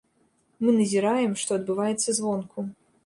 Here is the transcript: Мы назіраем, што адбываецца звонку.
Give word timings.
Мы 0.63 0.69
назіраем, 0.77 1.35
што 1.41 1.51
адбываецца 1.59 2.09
звонку. 2.21 2.59